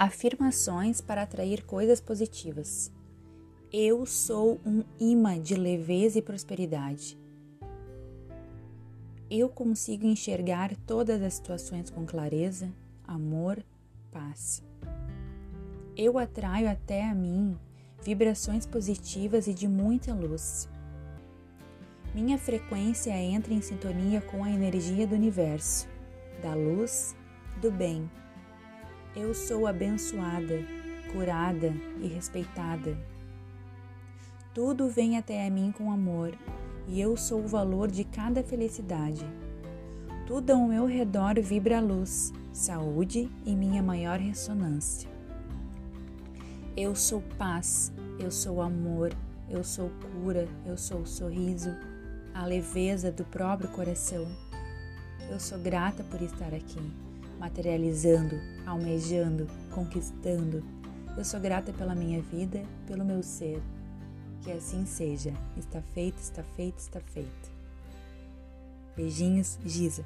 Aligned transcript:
Afirmações 0.00 1.00
para 1.00 1.22
atrair 1.22 1.64
coisas 1.64 2.00
positivas. 2.00 2.92
Eu 3.72 4.06
sou 4.06 4.60
um 4.64 4.84
imã 4.96 5.40
de 5.40 5.56
leveza 5.56 6.20
e 6.20 6.22
prosperidade. 6.22 7.18
Eu 9.28 9.48
consigo 9.48 10.06
enxergar 10.06 10.72
todas 10.86 11.20
as 11.20 11.34
situações 11.34 11.90
com 11.90 12.06
clareza, 12.06 12.72
amor, 13.08 13.60
paz. 14.12 14.62
Eu 15.96 16.16
atraio 16.16 16.70
até 16.70 17.04
a 17.04 17.12
mim 17.12 17.58
vibrações 18.00 18.64
positivas 18.66 19.48
e 19.48 19.52
de 19.52 19.66
muita 19.66 20.14
luz. 20.14 20.68
Minha 22.14 22.38
frequência 22.38 23.10
entra 23.10 23.52
em 23.52 23.60
sintonia 23.60 24.20
com 24.20 24.44
a 24.44 24.50
energia 24.50 25.08
do 25.08 25.16
universo, 25.16 25.88
da 26.40 26.54
luz, 26.54 27.16
do 27.60 27.72
bem 27.72 28.08
eu 29.16 29.34
sou 29.34 29.66
abençoada, 29.66 30.64
curada 31.12 31.72
e 32.00 32.06
respeitada. 32.06 32.96
Tudo 34.54 34.88
vem 34.88 35.16
até 35.16 35.46
a 35.46 35.50
mim 35.50 35.72
com 35.72 35.90
amor 35.90 36.36
e 36.86 37.00
eu 37.00 37.16
sou 37.16 37.42
o 37.42 37.48
valor 37.48 37.90
de 37.90 38.04
cada 38.04 38.42
felicidade. 38.42 39.24
Tudo 40.26 40.52
ao 40.52 40.66
meu 40.66 40.84
redor 40.84 41.40
vibra 41.40 41.80
luz, 41.80 42.32
saúde 42.52 43.30
e 43.44 43.54
minha 43.54 43.82
maior 43.82 44.18
ressonância. 44.18 45.08
Eu 46.76 46.94
sou 46.94 47.22
paz, 47.36 47.92
eu 48.18 48.30
sou 48.30 48.60
amor, 48.60 49.12
eu 49.48 49.64
sou 49.64 49.90
cura, 49.90 50.46
eu 50.66 50.76
sou 50.76 51.04
sorriso, 51.06 51.74
a 52.34 52.44
leveza 52.44 53.10
do 53.10 53.24
próprio 53.24 53.70
coração. 53.70 54.26
Eu 55.30 55.40
sou 55.40 55.58
grata 55.58 56.04
por 56.04 56.22
estar 56.22 56.54
aqui 56.54 57.07
materializando, 57.38 58.36
almejando, 58.66 59.46
conquistando. 59.72 60.64
Eu 61.16 61.24
sou 61.24 61.40
grata 61.40 61.72
pela 61.72 61.94
minha 61.94 62.20
vida, 62.20 62.62
pelo 62.86 63.04
meu 63.04 63.22
ser. 63.22 63.62
Que 64.42 64.52
assim 64.52 64.86
seja. 64.86 65.32
Está 65.56 65.80
feito, 65.80 66.18
está 66.18 66.42
feito, 66.42 66.78
está 66.78 67.00
feito. 67.00 67.50
Beijinhos, 68.96 69.58
Giza. 69.64 70.04